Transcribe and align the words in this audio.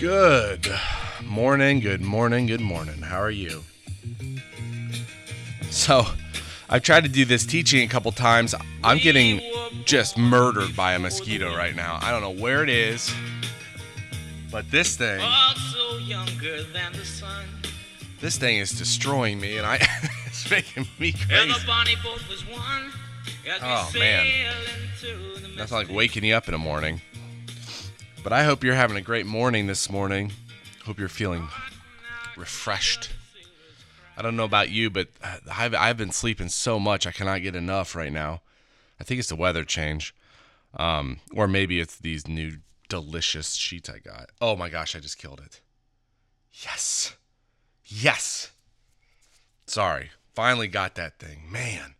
Good 0.00 0.66
morning, 1.22 1.80
good 1.80 2.00
morning, 2.00 2.46
good 2.46 2.60
morning. 2.60 3.02
How 3.02 3.20
are 3.20 3.30
you? 3.30 3.62
So, 5.70 6.06
I've 6.70 6.82
tried 6.82 7.02
to 7.04 7.10
do 7.10 7.24
this 7.24 7.44
teaching 7.44 7.82
a 7.82 7.86
couple 7.88 8.10
times. 8.12 8.54
I'm 8.82 8.98
getting 8.98 9.40
just 9.84 10.16
murdered 10.16 10.74
by 10.74 10.94
a 10.94 10.98
mosquito 10.98 11.54
right 11.54 11.76
now. 11.76 11.98
I 12.00 12.10
don't 12.10 12.22
know 12.22 12.42
where 12.42 12.62
it 12.62 12.70
is, 12.70 13.12
but 14.50 14.70
this 14.70 14.96
thing, 14.96 15.20
oh, 15.22 15.54
Also 15.54 15.98
younger 15.98 16.62
than 16.64 16.92
the 16.92 17.04
sun. 17.04 17.44
this 18.20 18.38
thing 18.38 18.56
is 18.58 18.72
destroying 18.72 19.38
me, 19.38 19.58
and 19.58 19.66
I, 19.66 19.74
it's 20.26 20.50
making 20.50 20.86
me 20.98 21.12
crazy. 21.12 21.52
the 21.52 21.66
bonnie 21.66 21.96
boat 22.02 22.22
was 22.28 22.46
one. 22.48 22.90
As 23.48 23.60
we 23.60 23.68
Oh, 23.68 23.90
man. 23.98 24.24
sail 24.26 24.52
into 25.12 25.40
the 25.42 25.48
That's 25.56 25.72
like 25.72 25.88
waking 25.90 26.24
you 26.24 26.34
up 26.34 26.48
in 26.48 26.52
the 26.52 26.58
morning. 26.58 27.00
But 28.22 28.34
I 28.34 28.44
hope 28.44 28.62
you're 28.62 28.74
having 28.74 28.98
a 28.98 29.02
great 29.02 29.24
morning 29.24 29.66
this 29.66 29.88
morning. 29.88 30.32
Hope 30.84 30.98
you're 30.98 31.08
feeling 31.08 31.48
refreshed. 32.36 33.10
I 34.14 34.20
don't 34.20 34.36
know 34.36 34.44
about 34.44 34.68
you, 34.68 34.90
but 34.90 35.08
I've, 35.50 35.74
I've 35.74 35.96
been 35.96 36.10
sleeping 36.10 36.50
so 36.50 36.78
much 36.78 37.06
I 37.06 37.12
cannot 37.12 37.40
get 37.40 37.56
enough 37.56 37.94
right 37.94 38.12
now. 38.12 38.42
I 39.00 39.04
think 39.04 39.20
it's 39.20 39.30
the 39.30 39.36
weather 39.36 39.64
change. 39.64 40.14
Um, 40.74 41.20
or 41.34 41.48
maybe 41.48 41.80
it's 41.80 41.96
these 41.96 42.28
new 42.28 42.58
delicious 42.90 43.54
sheets 43.54 43.88
I 43.88 43.98
got. 43.98 44.28
Oh 44.38 44.54
my 44.54 44.68
gosh, 44.68 44.94
I 44.94 45.00
just 45.00 45.16
killed 45.16 45.40
it. 45.40 45.62
Yes. 46.52 47.16
Yes. 47.86 48.50
Sorry. 49.66 50.10
Finally 50.34 50.68
got 50.68 50.94
that 50.96 51.18
thing. 51.18 51.44
Man. 51.50 51.94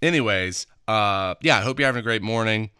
Anyways, 0.00 0.66
uh, 0.88 1.34
yeah, 1.42 1.58
I 1.58 1.60
hope 1.60 1.78
you're 1.78 1.86
having 1.86 2.00
a 2.00 2.02
great 2.02 2.22
morning. 2.22 2.70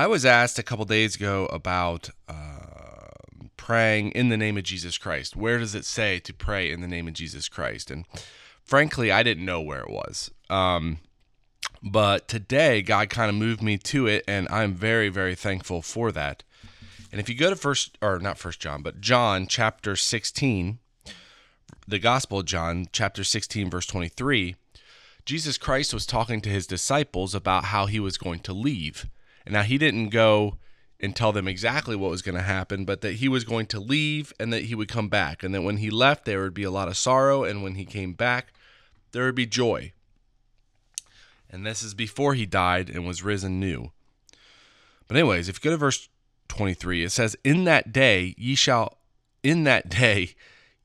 I 0.00 0.06
was 0.06 0.24
asked 0.24 0.58
a 0.58 0.62
couple 0.62 0.86
days 0.86 1.14
ago 1.14 1.44
about 1.52 2.08
uh, 2.26 3.10
praying 3.58 4.12
in 4.12 4.30
the 4.30 4.38
name 4.38 4.56
of 4.56 4.64
Jesus 4.64 4.96
Christ. 4.96 5.36
Where 5.36 5.58
does 5.58 5.74
it 5.74 5.84
say 5.84 6.18
to 6.20 6.32
pray 6.32 6.70
in 6.70 6.80
the 6.80 6.88
name 6.88 7.06
of 7.06 7.12
Jesus 7.12 7.50
Christ? 7.50 7.90
And 7.90 8.06
frankly, 8.64 9.12
I 9.12 9.22
didn't 9.22 9.44
know 9.44 9.60
where 9.60 9.80
it 9.80 9.90
was. 9.90 10.30
Um, 10.48 11.00
but 11.82 12.28
today, 12.28 12.80
God 12.80 13.10
kind 13.10 13.28
of 13.28 13.34
moved 13.34 13.60
me 13.60 13.76
to 13.76 14.06
it, 14.06 14.24
and 14.26 14.48
I'm 14.48 14.72
very, 14.72 15.10
very 15.10 15.34
thankful 15.34 15.82
for 15.82 16.10
that. 16.12 16.44
And 17.12 17.20
if 17.20 17.28
you 17.28 17.34
go 17.34 17.50
to 17.50 17.56
first, 17.56 17.98
or 18.00 18.18
not 18.18 18.38
First 18.38 18.58
John, 18.58 18.80
but 18.80 19.02
John 19.02 19.46
chapter 19.46 19.96
16, 19.96 20.78
the 21.86 21.98
Gospel 21.98 22.38
of 22.38 22.46
John 22.46 22.86
chapter 22.90 23.22
16, 23.22 23.68
verse 23.68 23.84
23, 23.84 24.56
Jesus 25.26 25.58
Christ 25.58 25.92
was 25.92 26.06
talking 26.06 26.40
to 26.40 26.48
his 26.48 26.66
disciples 26.66 27.34
about 27.34 27.64
how 27.64 27.84
he 27.84 28.00
was 28.00 28.16
going 28.16 28.40
to 28.40 28.54
leave. 28.54 29.06
And 29.44 29.52
now 29.54 29.62
he 29.62 29.78
didn't 29.78 30.10
go 30.10 30.58
and 31.00 31.16
tell 31.16 31.32
them 31.32 31.48
exactly 31.48 31.96
what 31.96 32.10
was 32.10 32.22
going 32.22 32.36
to 32.36 32.42
happen, 32.42 32.84
but 32.84 33.00
that 33.00 33.14
he 33.14 33.28
was 33.28 33.44
going 33.44 33.66
to 33.66 33.80
leave 33.80 34.32
and 34.38 34.52
that 34.52 34.64
he 34.64 34.74
would 34.74 34.88
come 34.88 35.08
back. 35.08 35.42
And 35.42 35.54
that 35.54 35.62
when 35.62 35.78
he 35.78 35.90
left, 35.90 36.24
there 36.24 36.42
would 36.42 36.54
be 36.54 36.62
a 36.62 36.70
lot 36.70 36.88
of 36.88 36.96
sorrow. 36.96 37.44
And 37.44 37.62
when 37.62 37.74
he 37.74 37.84
came 37.84 38.12
back, 38.12 38.52
there 39.12 39.24
would 39.24 39.34
be 39.34 39.46
joy. 39.46 39.92
And 41.48 41.66
this 41.66 41.82
is 41.82 41.94
before 41.94 42.34
he 42.34 42.46
died 42.46 42.90
and 42.90 43.06
was 43.06 43.24
risen 43.24 43.58
new. 43.58 43.92
But, 45.08 45.16
anyways, 45.16 45.48
if 45.48 45.56
you 45.56 45.70
go 45.70 45.74
to 45.74 45.76
verse 45.76 46.08
23, 46.48 47.04
it 47.04 47.10
says, 47.10 47.36
In 47.42 47.64
that 47.64 47.92
day 47.92 48.34
ye 48.38 48.54
shall, 48.54 48.98
in 49.42 49.64
that 49.64 49.88
day 49.88 50.34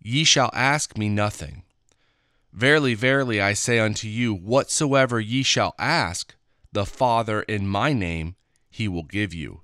ye 0.01 0.23
shall 0.23 0.49
ask 0.53 0.97
me 0.97 1.09
nothing. 1.09 1.63
Verily, 2.51 2.93
verily, 2.93 3.41
I 3.41 3.53
say 3.53 3.79
unto 3.79 4.07
you, 4.07 4.33
whatsoever 4.33 5.19
ye 5.19 5.43
shall 5.43 5.75
ask 5.77 6.33
the 6.71 6.85
Father 6.85 7.41
in 7.41 7.67
my 7.67 7.91
name, 7.93 8.35
he 8.75 8.87
will 8.87 9.03
give 9.03 9.33
you. 9.33 9.61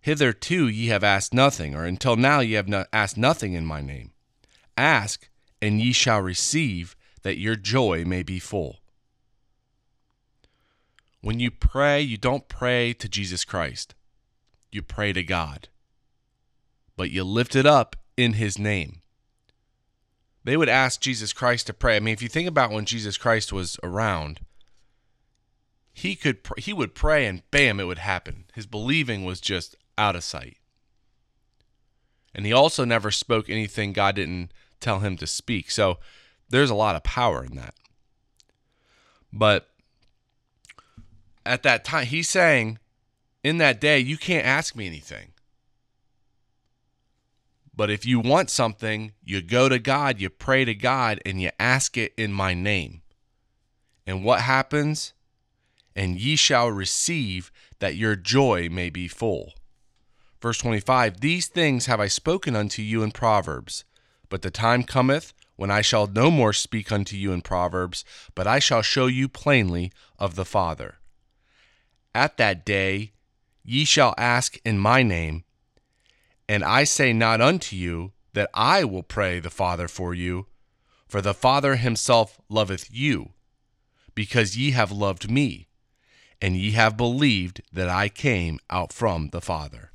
Hitherto 0.00 0.68
ye 0.68 0.88
have 0.88 1.04
asked 1.04 1.32
nothing, 1.32 1.74
or 1.74 1.84
until 1.84 2.16
now 2.16 2.40
ye 2.40 2.52
have 2.52 2.68
not 2.68 2.88
asked 2.92 3.16
nothing 3.16 3.54
in 3.54 3.64
my 3.64 3.80
name. 3.80 4.12
Ask, 4.76 5.28
and 5.62 5.80
ye 5.80 5.92
shall 5.92 6.20
receive, 6.20 6.96
that 7.22 7.38
your 7.38 7.56
joy 7.56 8.04
may 8.04 8.22
be 8.22 8.38
full. 8.38 8.80
When 11.20 11.40
you 11.40 11.50
pray, 11.50 12.00
you 12.00 12.16
don't 12.16 12.48
pray 12.48 12.92
to 12.94 13.08
Jesus 13.08 13.44
Christ, 13.44 13.94
you 14.70 14.82
pray 14.82 15.12
to 15.12 15.22
God. 15.22 15.68
But 16.96 17.10
you 17.10 17.24
lift 17.24 17.56
it 17.56 17.66
up 17.66 17.96
in 18.16 18.34
his 18.34 18.58
name 18.58 19.02
they 20.46 20.56
would 20.56 20.68
ask 20.68 21.00
Jesus 21.00 21.32
Christ 21.32 21.66
to 21.66 21.74
pray. 21.74 21.96
I 21.96 22.00
mean, 22.00 22.14
if 22.14 22.22
you 22.22 22.28
think 22.28 22.48
about 22.48 22.70
when 22.70 22.84
Jesus 22.84 23.18
Christ 23.18 23.52
was 23.52 23.80
around, 23.82 24.38
he 25.96 26.14
could 26.14 26.44
pr- 26.44 26.60
he 26.60 26.74
would 26.74 26.94
pray 26.94 27.24
and 27.24 27.42
bam, 27.50 27.80
it 27.80 27.84
would 27.84 27.96
happen. 27.96 28.44
His 28.52 28.66
believing 28.66 29.24
was 29.24 29.40
just 29.40 29.74
out 29.96 30.14
of 30.14 30.22
sight. 30.22 30.58
And 32.34 32.44
he 32.44 32.52
also 32.52 32.84
never 32.84 33.10
spoke 33.10 33.48
anything 33.48 33.94
God 33.94 34.16
didn't 34.16 34.52
tell 34.78 34.98
him 34.98 35.16
to 35.16 35.26
speak. 35.26 35.70
So 35.70 35.96
there's 36.50 36.68
a 36.68 36.74
lot 36.74 36.96
of 36.96 37.02
power 37.02 37.42
in 37.42 37.56
that. 37.56 37.74
But 39.32 39.70
at 41.46 41.62
that 41.62 41.82
time, 41.82 42.04
he's 42.04 42.28
saying, 42.28 42.78
in 43.42 43.56
that 43.56 43.80
day, 43.80 43.98
you 43.98 44.18
can't 44.18 44.44
ask 44.44 44.76
me 44.76 44.86
anything. 44.86 45.32
But 47.74 47.90
if 47.90 48.04
you 48.04 48.20
want 48.20 48.50
something, 48.50 49.12
you 49.24 49.40
go 49.40 49.70
to 49.70 49.78
God, 49.78 50.20
you 50.20 50.28
pray 50.28 50.66
to 50.66 50.74
God, 50.74 51.22
and 51.24 51.40
you 51.40 51.48
ask 51.58 51.96
it 51.96 52.12
in 52.18 52.34
my 52.34 52.52
name. 52.52 53.00
And 54.06 54.22
what 54.22 54.40
happens? 54.40 55.14
And 55.96 56.20
ye 56.20 56.36
shall 56.36 56.70
receive 56.70 57.50
that 57.80 57.96
your 57.96 58.14
joy 58.14 58.68
may 58.68 58.90
be 58.90 59.08
full. 59.08 59.54
Verse 60.40 60.58
25 60.58 61.20
These 61.20 61.48
things 61.48 61.86
have 61.86 61.98
I 61.98 62.06
spoken 62.06 62.54
unto 62.54 62.82
you 62.82 63.02
in 63.02 63.10
Proverbs, 63.10 63.84
but 64.28 64.42
the 64.42 64.50
time 64.50 64.82
cometh 64.84 65.32
when 65.56 65.70
I 65.70 65.80
shall 65.80 66.06
no 66.06 66.30
more 66.30 66.52
speak 66.52 66.92
unto 66.92 67.16
you 67.16 67.32
in 67.32 67.40
Proverbs, 67.40 68.04
but 68.34 68.46
I 68.46 68.58
shall 68.58 68.82
show 68.82 69.06
you 69.06 69.26
plainly 69.26 69.90
of 70.18 70.36
the 70.36 70.44
Father. 70.44 70.96
At 72.14 72.36
that 72.36 72.64
day 72.64 73.12
ye 73.64 73.84
shall 73.84 74.14
ask 74.16 74.58
in 74.64 74.78
my 74.78 75.02
name. 75.02 75.44
And 76.48 76.62
I 76.62 76.84
say 76.84 77.12
not 77.12 77.40
unto 77.40 77.74
you 77.74 78.12
that 78.34 78.50
I 78.54 78.84
will 78.84 79.02
pray 79.02 79.40
the 79.40 79.50
Father 79.50 79.88
for 79.88 80.14
you, 80.14 80.46
for 81.08 81.20
the 81.20 81.34
Father 81.34 81.76
himself 81.76 82.38
loveth 82.48 82.88
you, 82.90 83.30
because 84.14 84.56
ye 84.56 84.72
have 84.72 84.92
loved 84.92 85.30
me, 85.30 85.68
and 86.40 86.56
ye 86.56 86.72
have 86.72 86.96
believed 86.96 87.62
that 87.72 87.88
I 87.88 88.08
came 88.08 88.58
out 88.70 88.92
from 88.92 89.28
the 89.28 89.40
Father. 89.40 89.92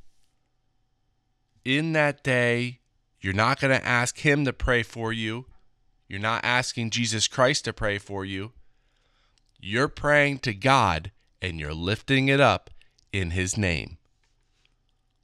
In 1.64 1.94
that 1.94 2.24
day, 2.24 2.80
you're 3.20 3.34
not 3.34 3.60
going 3.60 3.78
to 3.78 3.86
ask 3.86 4.20
him 4.20 4.46
to 4.46 4.54
pray 4.54 4.82
for 4.82 5.14
you. 5.14 5.46
You're 6.08 6.20
not 6.20 6.44
asking 6.44 6.90
Jesus 6.90 7.28
Christ 7.28 7.66
to 7.66 7.74
pray 7.74 8.00
for 8.00 8.26
you. 8.26 8.52
You're 9.60 9.88
praying 9.88 10.40
to 10.40 10.54
God 10.54 11.12
and 11.42 11.60
you're 11.60 11.74
lifting 11.74 12.28
it 12.28 12.40
up 12.40 12.72
in 13.14 13.32
his 13.32 13.58
name. 13.58 13.98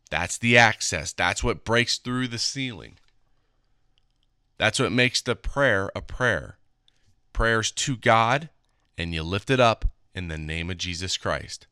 That's 0.09 0.37
the 0.37 0.57
access. 0.57 1.11
That's 1.11 1.43
what 1.43 1.65
breaks 1.65 1.97
through 1.97 2.27
the 2.27 2.37
ceiling. 2.37 2.97
That's 4.57 4.79
what 4.79 4.91
makes 4.91 5.21
the 5.21 5.35
prayer 5.35 5.91
a 5.95 6.01
prayer. 6.01 6.57
Prayers 7.33 7.71
to 7.71 7.95
God, 7.97 8.49
and 8.97 9.13
you 9.13 9.21
lift 9.21 9.49
it 9.49 9.59
up 9.59 9.85
in 10.17 10.29
the 10.29 10.37
name 10.37 10.71
of 10.71 10.79
Jesus 10.79 11.15
Christ. 11.15 11.67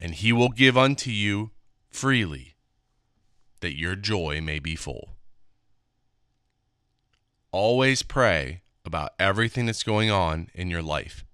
And 0.00 0.14
he 0.14 0.32
will 0.32 0.48
give 0.48 0.78
unto 0.78 1.10
you 1.10 1.50
freely, 1.90 2.54
that 3.58 3.76
your 3.76 3.96
joy 3.96 4.40
may 4.40 4.60
be 4.60 4.76
full. 4.76 5.16
Always 7.50 8.04
pray 8.04 8.62
about 8.84 9.12
everything 9.18 9.66
that's 9.66 9.82
going 9.82 10.08
on 10.08 10.50
in 10.54 10.70
your 10.70 10.82
life. 10.82 11.24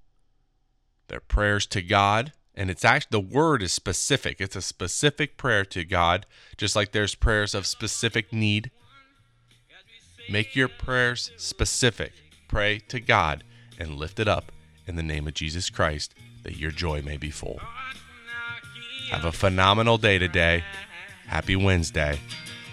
They're 1.09 1.21
prayers 1.21 1.67
to 1.67 1.83
God, 1.83 2.33
and 2.55 2.71
it's 2.71 2.85
actually 2.85 3.09
the 3.11 3.37
word 3.37 3.63
is 3.63 3.75
specific. 3.75 4.41
It's 4.41 4.57
a 4.57 4.63
specific 4.63 5.37
prayer 5.37 5.65
to 5.67 5.85
God, 5.85 6.25
just 6.57 6.75
like 6.75 6.93
there's 6.93 7.15
prayers 7.15 7.55
of 7.55 7.67
specific 7.67 8.33
need. 8.33 8.71
Make 10.29 10.57
your 10.57 10.69
prayers 10.69 11.31
specific. 11.37 12.15
Pray 12.49 12.79
to 12.89 12.99
God 12.99 13.45
and 13.79 13.97
lift 13.97 14.19
it 14.19 14.27
up 14.27 14.51
in 14.87 14.97
the 14.97 15.03
name 15.03 15.27
of 15.27 15.35
Jesus 15.35 15.71
Christ 15.71 16.15
that 16.43 16.57
your 16.57 16.71
joy 16.71 17.03
may 17.03 17.17
be 17.17 17.31
full. 17.31 17.61
Have 19.11 19.25
a 19.25 19.33
phenomenal 19.33 19.99
day 19.99 20.19
today. 20.19 20.65
Happy 21.27 21.57
Wednesday, 21.57 22.19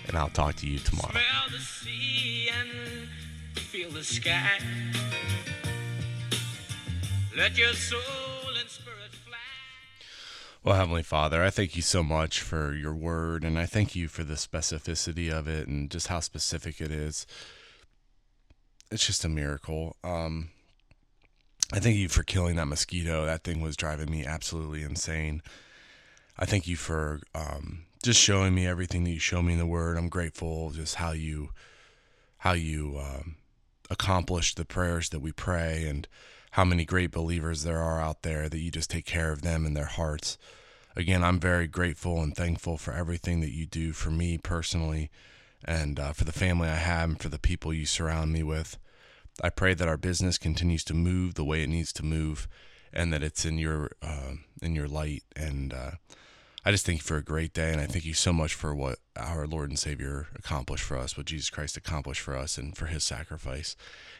and 0.07 0.17
I'll 0.17 0.29
talk 0.29 0.55
to 0.57 0.67
you 0.67 0.79
tomorrow. 0.79 1.11
Smell 1.11 1.49
the 1.51 1.59
sea 1.59 2.49
and 2.49 3.09
feel 3.57 3.89
the 3.89 4.03
sky. 4.03 4.59
Let 7.35 7.57
your 7.57 7.73
soul 7.73 7.99
and 8.59 8.69
spirit 8.69 9.11
fly. 9.25 9.35
Well, 10.63 10.75
Heavenly 10.75 11.01
Father, 11.01 11.43
I 11.43 11.49
thank 11.49 11.75
you 11.75 11.81
so 11.81 12.03
much 12.03 12.41
for 12.41 12.75
your 12.75 12.93
word, 12.93 13.43
and 13.43 13.57
I 13.57 13.65
thank 13.65 13.95
you 13.95 14.07
for 14.07 14.23
the 14.23 14.35
specificity 14.35 15.31
of 15.31 15.47
it 15.47 15.67
and 15.67 15.89
just 15.89 16.07
how 16.07 16.19
specific 16.19 16.79
it 16.79 16.91
is. 16.91 17.25
It's 18.91 19.05
just 19.05 19.25
a 19.25 19.29
miracle. 19.29 19.95
Um, 20.03 20.49
I 21.73 21.79
thank 21.79 21.95
you 21.95 22.07
for 22.07 22.21
killing 22.21 22.57
that 22.57 22.67
mosquito. 22.67 23.25
That 23.25 23.43
thing 23.43 23.59
was 23.59 23.75
driving 23.75 24.11
me 24.11 24.23
absolutely 24.23 24.83
insane. 24.83 25.41
I 26.37 26.45
thank 26.45 26.67
you 26.67 26.75
for 26.75 27.21
um, 27.33 27.85
just 28.03 28.19
showing 28.19 28.53
me 28.53 28.67
everything 28.67 29.03
that 29.05 29.09
you 29.09 29.17
show 29.17 29.41
me 29.41 29.53
in 29.53 29.59
the 29.59 29.65
Word. 29.65 29.97
I'm 29.97 30.07
grateful 30.07 30.69
just 30.69 30.95
how 30.95 31.13
you 31.13 31.49
how 32.37 32.51
you 32.51 32.99
um, 32.99 33.37
accomplish 33.89 34.53
the 34.53 34.65
prayers 34.65 35.09
that 35.09 35.19
we 35.21 35.31
pray 35.31 35.87
and 35.87 36.07
how 36.51 36.63
many 36.63 36.85
great 36.85 37.09
believers 37.09 37.63
there 37.63 37.79
are 37.79 37.99
out 37.99 38.21
there 38.21 38.49
that 38.49 38.59
you 38.59 38.69
just 38.69 38.91
take 38.91 39.07
care 39.07 39.31
of 39.31 39.41
them 39.41 39.65
and 39.65 39.75
their 39.75 39.85
hearts. 39.85 40.37
Again, 40.95 41.23
I'm 41.23 41.39
very 41.39 41.65
grateful 41.65 42.21
and 42.21 42.35
thankful 42.35 42.77
for 42.77 42.93
everything 42.93 43.41
that 43.41 43.51
you 43.51 43.65
do 43.65 43.93
for 43.93 44.11
me 44.11 44.37
personally 44.37 45.09
and 45.65 45.99
uh, 45.99 46.13
for 46.13 46.23
the 46.23 46.31
family 46.31 46.69
I 46.69 46.75
have 46.75 47.09
and 47.09 47.19
for 47.19 47.29
the 47.29 47.39
people 47.39 47.73
you 47.73 47.87
surround 47.87 48.31
me 48.31 48.43
with. 48.43 48.77
I 49.41 49.49
pray 49.49 49.73
that 49.73 49.87
our 49.87 49.97
business 49.97 50.37
continues 50.37 50.83
to 50.85 50.93
move 50.93 51.33
the 51.33 51.43
way 51.43 51.63
it 51.63 51.69
needs 51.69 51.91
to 51.93 52.05
move 52.05 52.47
and 52.91 53.11
that 53.11 53.23
it's 53.23 53.45
in 53.45 53.57
your 53.57 53.91
uh, 54.01 54.33
in 54.61 54.75
your 54.75 54.87
light 54.87 55.23
and 55.35 55.73
uh, 55.73 55.91
I 56.65 56.71
just 56.71 56.85
thank 56.85 56.99
you 56.99 57.03
for 57.03 57.17
a 57.17 57.23
great 57.23 57.53
day, 57.53 57.73
and 57.73 57.81
I 57.81 57.87
thank 57.87 58.05
you 58.05 58.13
so 58.13 58.31
much 58.31 58.53
for 58.53 58.73
what 58.73 58.99
our 59.17 59.45
Lord 59.45 59.69
and 59.69 59.77
Savior 59.77 60.27
accomplished 60.33 60.85
for 60.85 60.97
us, 60.97 61.17
what 61.17 61.25
Jesus 61.25 61.49
Christ 61.49 61.75
accomplished 61.75 62.21
for 62.21 62.37
us, 62.37 62.57
and 62.57 62.75
for 62.77 62.85
his 62.85 63.03
sacrifice. 63.03 63.75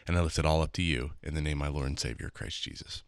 And 0.06 0.14
I 0.14 0.20
lift 0.20 0.38
it 0.38 0.44
all 0.44 0.60
up 0.60 0.74
to 0.74 0.82
you 0.82 1.12
in 1.22 1.32
the 1.32 1.40
name 1.40 1.62
of 1.62 1.68
my 1.68 1.74
Lord 1.74 1.86
and 1.86 1.98
Savior, 1.98 2.28
Christ 2.28 2.62
Jesus. 2.62 3.02